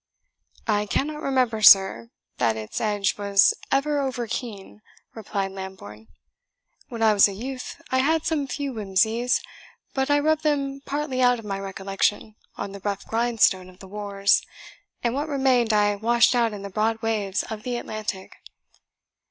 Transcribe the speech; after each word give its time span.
"I 0.65 0.87
cannot 0.87 1.21
remember, 1.21 1.61
sir, 1.61 2.09
that 2.37 2.57
its 2.57 2.81
edge 2.81 3.19
was 3.19 3.53
ever 3.71 3.99
over 4.01 4.25
keen," 4.25 4.81
replied 5.13 5.51
Lambourne. 5.51 6.07
"When 6.89 7.03
I 7.03 7.13
was 7.13 7.27
a 7.27 7.33
youth, 7.33 7.79
I 7.91 7.99
had 7.99 8.25
some 8.25 8.47
few 8.47 8.73
whimsies; 8.73 9.43
but 9.93 10.09
I 10.09 10.17
rubbed 10.17 10.41
them 10.41 10.81
partly 10.87 11.21
out 11.21 11.37
of 11.37 11.45
my 11.45 11.59
recollection 11.59 12.33
on 12.55 12.71
the 12.71 12.79
rough 12.79 13.05
grindstone 13.05 13.69
of 13.69 13.77
the 13.77 13.87
wars, 13.87 14.41
and 15.03 15.13
what 15.13 15.27
remained 15.27 15.71
I 15.71 15.95
washed 15.97 16.33
out 16.33 16.51
in 16.51 16.63
the 16.63 16.71
broad 16.71 17.03
waves 17.03 17.43
of 17.51 17.61
the 17.61 17.77
Atlantic." 17.77 18.37